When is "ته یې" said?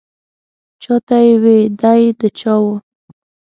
1.07-1.33